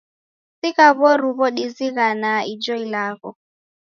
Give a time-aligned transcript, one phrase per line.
[0.59, 3.29] Sigha w'oruw'u dizighanaa ijo ilagho.